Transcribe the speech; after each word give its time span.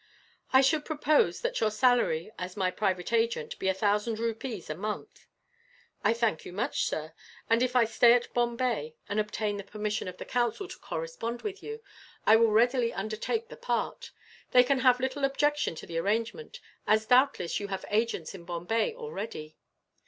"I 0.51 0.61
should 0.61 0.83
propose 0.83 1.41
that 1.41 1.59
your 1.61 1.69
salary, 1.69 2.31
as 2.39 2.57
my 2.57 2.71
private 2.71 3.13
agent, 3.13 3.59
be 3.59 3.67
a 3.67 3.73
thousand 3.75 4.17
rupees 4.17 4.67
a 4.67 4.73
month." 4.73 5.27
"I 6.03 6.11
thank 6.11 6.43
you 6.43 6.51
much, 6.51 6.85
sir; 6.85 7.13
and 7.47 7.61
if 7.61 7.75
I 7.75 7.85
stay 7.85 8.13
at 8.13 8.33
Bombay, 8.33 8.95
and 9.07 9.19
obtain 9.19 9.57
the 9.57 9.63
permission 9.63 10.07
of 10.07 10.17
the 10.17 10.25
Council 10.25 10.67
to 10.67 10.79
correspond 10.79 11.43
with 11.43 11.61
you, 11.61 11.83
I 12.25 12.35
will 12.35 12.51
readily 12.51 12.91
undertake 12.91 13.49
the 13.49 13.57
part. 13.57 14.09
They 14.53 14.63
can 14.63 14.79
have 14.79 14.99
little 14.99 15.23
objection 15.23 15.75
to 15.75 15.85
the 15.85 15.99
arrangement, 15.99 16.61
as 16.87 17.05
doubtless 17.05 17.59
you 17.59 17.67
have 17.67 17.85
agents 17.91 18.33
in 18.33 18.43
Bombay, 18.43 18.95
already." 18.95 19.55